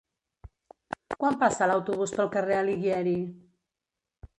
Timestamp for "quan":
1.23-1.37